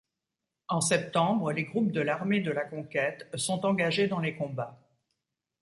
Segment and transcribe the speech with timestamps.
[0.67, 4.79] En septembre, les groupes de l'Armée de la conquête sont engagés dans les combats.